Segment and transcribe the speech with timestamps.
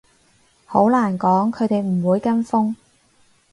[0.65, 2.73] 好難講，佢哋唔會跟風